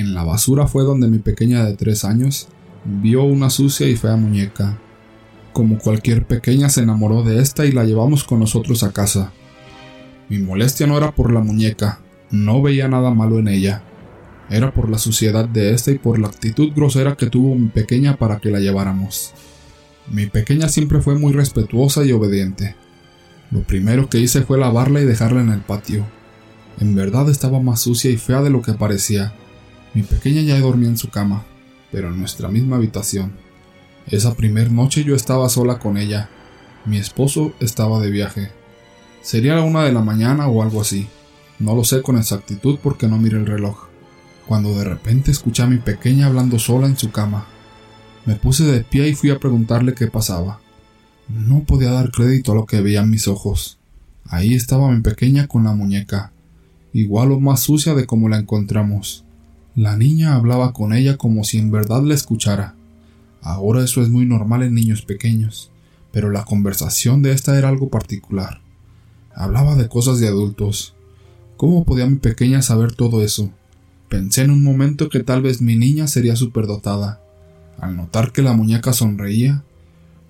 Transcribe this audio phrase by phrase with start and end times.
[0.00, 2.48] En la basura fue donde mi pequeña de tres años
[2.86, 4.78] vio una sucia y fea muñeca.
[5.52, 9.30] Como cualquier pequeña se enamoró de esta y la llevamos con nosotros a casa.
[10.30, 12.00] Mi molestia no era por la muñeca,
[12.30, 13.82] no veía nada malo en ella.
[14.48, 18.16] Era por la suciedad de esta y por la actitud grosera que tuvo mi pequeña
[18.16, 19.34] para que la lleváramos.
[20.10, 22.74] Mi pequeña siempre fue muy respetuosa y obediente.
[23.50, 26.06] Lo primero que hice fue lavarla y dejarla en el patio.
[26.78, 29.34] En verdad estaba más sucia y fea de lo que parecía.
[29.94, 31.44] Mi pequeña ya dormía en su cama,
[31.90, 33.32] pero en nuestra misma habitación.
[34.06, 36.30] Esa primer noche yo estaba sola con ella.
[36.84, 38.50] Mi esposo estaba de viaje.
[39.22, 41.08] Sería la una de la mañana o algo así.
[41.58, 43.88] No lo sé con exactitud porque no miré el reloj.
[44.46, 47.46] Cuando de repente escuché a mi pequeña hablando sola en su cama.
[48.26, 50.60] Me puse de pie y fui a preguntarle qué pasaba.
[51.28, 53.78] No podía dar crédito a lo que veían mis ojos.
[54.24, 56.32] Ahí estaba mi pequeña con la muñeca,
[56.92, 59.24] igual o más sucia de como la encontramos.
[59.76, 62.74] La niña hablaba con ella como si en verdad la escuchara.
[63.40, 65.70] Ahora eso es muy normal en niños pequeños,
[66.12, 68.60] pero la conversación de esta era algo particular.
[69.34, 70.94] Hablaba de cosas de adultos.
[71.56, 73.52] ¿Cómo podía mi pequeña saber todo eso?
[74.08, 77.20] Pensé en un momento que tal vez mi niña sería superdotada.
[77.78, 79.62] Al notar que la muñeca sonreía,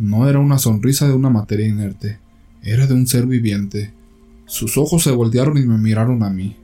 [0.00, 2.18] no era una sonrisa de una materia inerte,
[2.62, 3.92] era de un ser viviente.
[4.46, 6.56] Sus ojos se voltearon y me miraron a mí.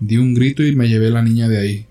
[0.00, 1.86] Di un grito y me llevé la niña de ahí.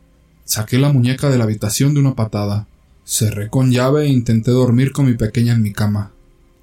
[0.45, 2.67] Saqué la muñeca de la habitación de una patada.
[3.05, 6.11] Cerré con llave e intenté dormir con mi pequeña en mi cama.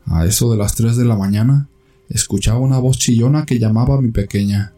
[0.07, 1.69] A eso de las tres de la mañana,
[2.09, 4.73] escuchaba una voz chillona que llamaba a mi pequeña.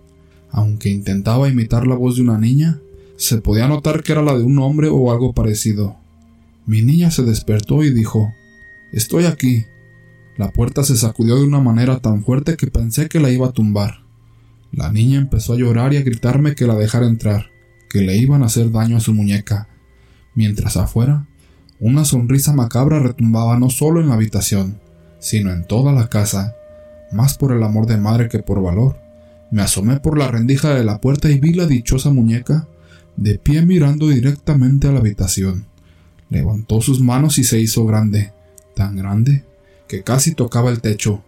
[0.51, 2.81] Aunque intentaba imitar la voz de una niña,
[3.17, 5.97] se podía notar que era la de un hombre o algo parecido.
[6.67, 8.33] Mi niña se despertó y dijo
[8.93, 9.65] Estoy aquí.
[10.37, 13.53] La puerta se sacudió de una manera tan fuerte que pensé que la iba a
[13.53, 14.03] tumbar.
[14.71, 17.52] La niña empezó a llorar y a gritarme que la dejara entrar,
[17.93, 19.69] que le iban a hacer daño a su muñeca,
[20.35, 21.27] mientras afuera
[21.79, 24.81] una sonrisa macabra retumbaba no solo en la habitación,
[25.19, 26.55] sino en toda la casa,
[27.13, 28.99] más por el amor de madre que por valor.
[29.51, 32.67] Me asomé por la rendija de la puerta y vi la dichosa muñeca
[33.17, 35.67] de pie mirando directamente a la habitación.
[36.31, 38.33] Levantó sus manos y se hizo grande,
[38.75, 39.45] tan grande,
[39.87, 41.23] que casi tocaba el techo.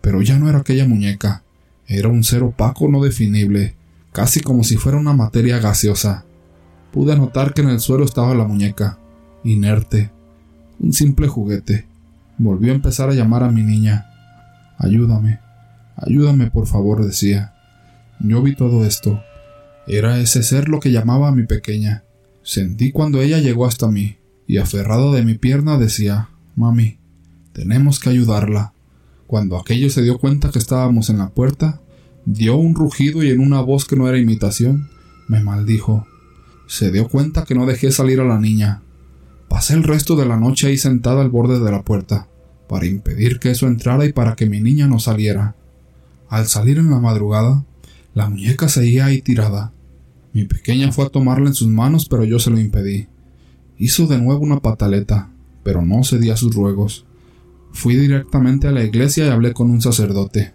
[0.00, 1.44] Pero ya no era aquella muñeca,
[1.86, 3.76] era un ser opaco no definible,
[4.12, 6.24] casi como si fuera una materia gaseosa.
[6.92, 8.98] Pude notar que en el suelo estaba la muñeca,
[9.44, 10.10] inerte,
[10.78, 11.86] un simple juguete.
[12.38, 14.06] Volvió a empezar a llamar a mi niña.
[14.78, 15.40] Ayúdame,
[15.96, 17.54] ayúdame por favor, decía.
[18.18, 19.22] Yo vi todo esto.
[19.86, 22.04] Era ese ser lo que llamaba a mi pequeña.
[22.42, 24.16] Sentí cuando ella llegó hasta mí
[24.46, 26.98] y aferrado de mi pierna decía Mami,
[27.52, 28.72] tenemos que ayudarla.
[29.26, 31.80] Cuando aquello se dio cuenta que estábamos en la puerta,
[32.24, 34.88] dio un rugido y en una voz que no era imitación,
[35.28, 36.06] me maldijo.
[36.66, 38.82] Se dio cuenta que no dejé salir a la niña.
[39.48, 42.28] Pasé el resto de la noche ahí sentada al borde de la puerta,
[42.68, 45.56] para impedir que eso entrara y para que mi niña no saliera.
[46.28, 47.64] Al salir en la madrugada,
[48.14, 49.72] la muñeca seguía ahí tirada.
[50.32, 53.08] Mi pequeña fue a tomarla en sus manos, pero yo se lo impedí.
[53.78, 55.30] Hizo de nuevo una pataleta,
[55.64, 57.06] pero no cedí a sus ruegos.
[57.72, 60.54] Fui directamente a la iglesia y hablé con un sacerdote.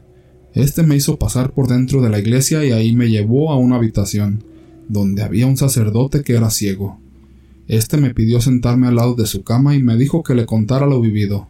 [0.55, 3.75] Este me hizo pasar por dentro de la iglesia y ahí me llevó a una
[3.75, 4.41] habitación,
[4.87, 6.97] donde había un sacerdote que era ciego.
[7.67, 10.85] Este me pidió sentarme al lado de su cama y me dijo que le contara
[10.85, 11.49] lo vivido.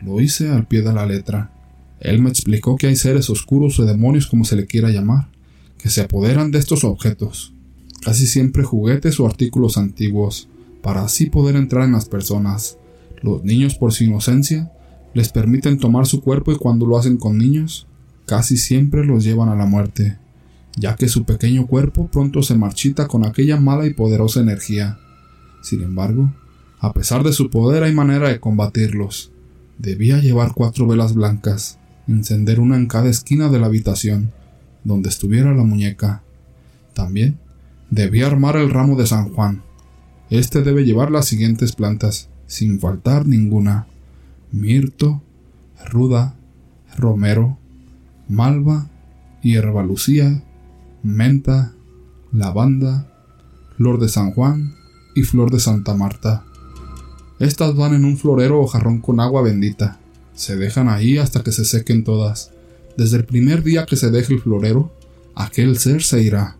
[0.00, 1.50] Lo hice al pie de la letra.
[1.98, 5.28] Él me explicó que hay seres oscuros o demonios como se le quiera llamar,
[5.76, 7.52] que se apoderan de estos objetos,
[8.00, 10.48] casi siempre juguetes o artículos antiguos,
[10.82, 12.78] para así poder entrar en las personas.
[13.22, 14.70] Los niños, por su inocencia,
[15.14, 17.88] les permiten tomar su cuerpo y cuando lo hacen con niños,
[18.30, 20.16] casi siempre los llevan a la muerte,
[20.76, 25.00] ya que su pequeño cuerpo pronto se marchita con aquella mala y poderosa energía.
[25.62, 26.32] Sin embargo,
[26.78, 29.32] a pesar de su poder hay manera de combatirlos.
[29.78, 34.30] Debía llevar cuatro velas blancas, encender una en cada esquina de la habitación,
[34.84, 36.22] donde estuviera la muñeca.
[36.94, 37.36] También
[37.90, 39.64] debía armar el ramo de San Juan,
[40.30, 43.88] este debe llevar las siguientes plantas, sin faltar ninguna:
[44.52, 45.20] mirto,
[45.84, 46.36] ruda,
[46.96, 47.58] romero,
[48.30, 48.88] malva,
[49.42, 50.42] hierba lucía,
[51.02, 51.74] menta,
[52.32, 53.12] lavanda,
[53.76, 54.76] flor de San Juan
[55.16, 56.44] y flor de Santa Marta.
[57.40, 59.98] Estas van en un florero o jarrón con agua bendita.
[60.34, 62.52] Se dejan ahí hasta que se sequen todas.
[62.96, 64.92] Desde el primer día que se deje el florero,
[65.34, 66.56] aquel ser se irá.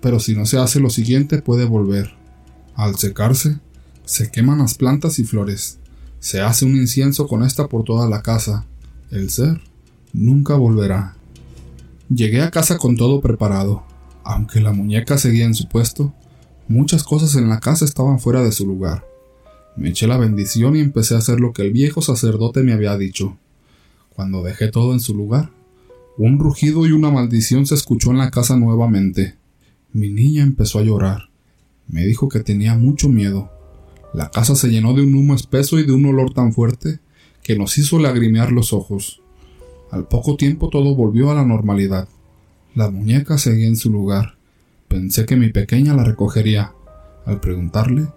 [0.00, 2.14] Pero si no se hace lo siguiente puede volver.
[2.76, 3.58] Al secarse,
[4.04, 5.78] se queman las plantas y flores.
[6.20, 8.66] Se hace un incienso con esta por toda la casa.
[9.10, 9.60] El ser
[10.12, 11.16] nunca volverá.
[12.08, 13.84] Llegué a casa con todo preparado.
[14.24, 16.12] Aunque la muñeca seguía en su puesto,
[16.70, 19.04] Muchas cosas en la casa estaban fuera de su lugar.
[19.76, 22.96] Me eché la bendición y empecé a hacer lo que el viejo sacerdote me había
[22.96, 23.36] dicho.
[24.10, 25.50] Cuando dejé todo en su lugar,
[26.16, 29.34] un rugido y una maldición se escuchó en la casa nuevamente.
[29.92, 31.30] Mi niña empezó a llorar.
[31.88, 33.50] Me dijo que tenía mucho miedo.
[34.14, 37.00] La casa se llenó de un humo espeso y de un olor tan fuerte
[37.42, 39.19] que nos hizo lagrimear los ojos.
[39.90, 42.08] Al poco tiempo todo volvió a la normalidad.
[42.74, 44.36] La muñeca seguía en su lugar.
[44.88, 46.72] Pensé que mi pequeña la recogería.
[47.26, 48.08] Al preguntarle,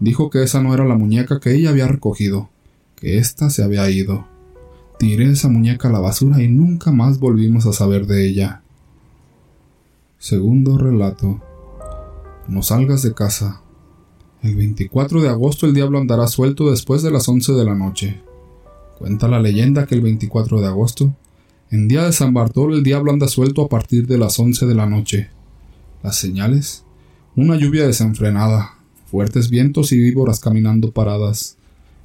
[0.00, 2.50] dijo que esa no era la muñeca que ella había recogido,
[2.96, 4.26] que ésta se había ido.
[4.98, 8.62] Tiré esa muñeca a la basura y nunca más volvimos a saber de ella.
[10.18, 11.42] Segundo relato.
[12.48, 13.60] No salgas de casa.
[14.42, 18.22] El 24 de agosto el diablo andará suelto después de las 11 de la noche.
[19.02, 21.16] Cuenta la leyenda que el 24 de agosto,
[21.72, 24.76] en día de San Bartolo, el diablo anda suelto a partir de las 11 de
[24.76, 25.28] la noche.
[26.04, 26.84] Las señales:
[27.34, 28.76] una lluvia desenfrenada,
[29.10, 31.56] fuertes vientos y víboras caminando paradas.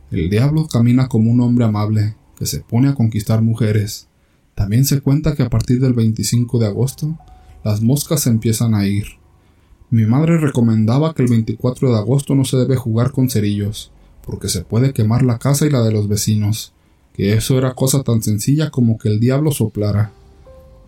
[0.09, 4.07] El diablo camina como un hombre amable, que se pone a conquistar mujeres.
[4.55, 7.15] También se cuenta que a partir del 25 de agosto,
[7.63, 9.05] las moscas empiezan a ir.
[9.91, 13.91] Mi madre recomendaba que el 24 de agosto no se debe jugar con cerillos,
[14.25, 16.73] porque se puede quemar la casa y la de los vecinos
[17.17, 20.11] que eso era cosa tan sencilla como que el diablo soplara.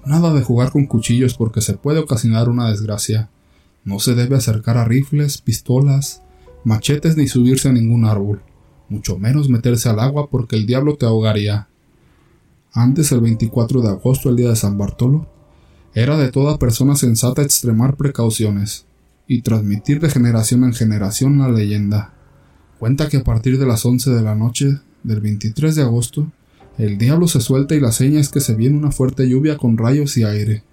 [0.06, 3.32] Nada de jugar con cuchillos porque se puede ocasionar una desgracia.
[3.84, 6.22] No se debe acercar a rifles, pistolas,
[6.64, 8.44] machetes ni subirse a ningún árbol,
[8.90, 11.68] mucho menos meterse al agua porque el diablo te ahogaría.
[12.74, 15.28] Antes, el 24 de agosto, el día de San Bartolo,
[15.96, 18.86] era de toda persona sensata extremar precauciones
[19.28, 22.14] y transmitir de generación en generación la leyenda.
[22.78, 26.32] Cuenta que a partir de las once de la noche del 23 de agosto,
[26.78, 29.78] el diablo se suelta y la seña es que se viene una fuerte lluvia con
[29.78, 30.64] rayos y aire.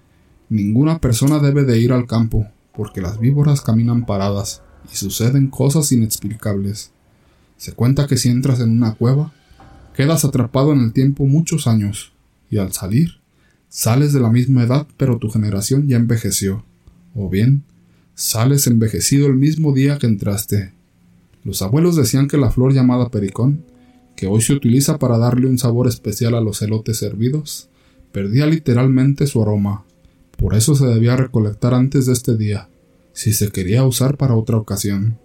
[0.49, 5.91] Ninguna persona debe de ir al campo, porque las víboras caminan paradas y suceden cosas
[5.91, 6.91] inexplicables.
[7.57, 9.33] Se cuenta que si entras en una cueva,
[9.93, 12.13] quedas atrapado en el tiempo muchos años,
[12.49, 13.19] y al salir,
[13.67, 16.63] sales de la misma edad pero tu generación ya envejeció,
[17.15, 17.63] o bien,
[18.15, 20.71] sales envejecido el mismo día que entraste.
[21.43, 23.65] Los abuelos decían que la flor llamada pericón
[24.17, 27.69] que hoy se utiliza para darle un sabor especial a los elotes hervidos,
[28.11, 29.85] perdía literalmente su aroma.
[30.37, 32.67] Por eso se debía recolectar antes de este día,
[33.13, 35.19] si se quería usar para otra ocasión.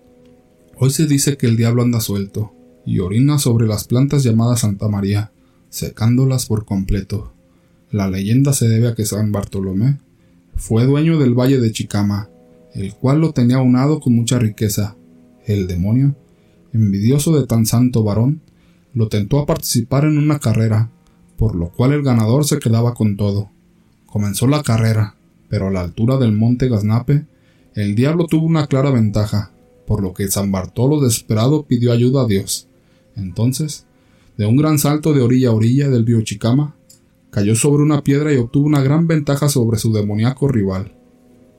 [0.77, 2.53] Hoy se dice que el diablo anda suelto,
[2.85, 5.33] y orina sobre las plantas llamadas Santa María,
[5.71, 7.33] secándolas por completo.
[7.91, 10.01] La leyenda se debe a que San Bartolomé
[10.55, 12.29] fue dueño del valle de Chicama,
[12.75, 14.97] el cual lo tenía unado con mucha riqueza.
[15.47, 16.15] El demonio,
[16.75, 18.43] envidioso de tan santo varón,
[18.95, 20.91] lo tentó a participar en una carrera,
[21.37, 23.51] por lo cual el ganador se quedaba con todo.
[24.07, 25.17] Comenzó la carrera,
[25.49, 27.27] pero a la altura del monte Gaznape,
[27.75, 29.51] el diablo tuvo una clara ventaja,
[29.87, 32.69] por lo que San Bartolo desesperado pidió ayuda a Dios.
[33.17, 33.87] Entonces,
[34.37, 36.77] de un gran salto de orilla a orilla del río Chicama,
[37.31, 40.93] cayó sobre una piedra y obtuvo una gran ventaja sobre su demoníaco rival.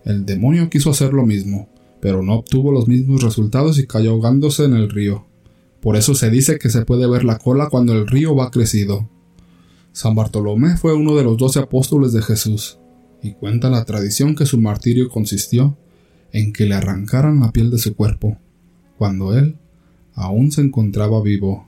[0.06, 1.70] El demonio quiso hacer lo mismo,
[2.00, 5.26] pero no obtuvo los mismos resultados y cayó ahogándose en el río.
[5.84, 9.10] Por eso se dice que se puede ver la cola cuando el río va crecido.
[9.92, 12.80] San Bartolomé fue uno de los doce apóstoles de Jesús,
[13.22, 15.78] y cuenta la tradición que su martirio consistió
[16.32, 18.38] en que le arrancaran la piel de su cuerpo,
[18.98, 19.58] cuando él
[20.14, 21.68] aún se encontraba vivo.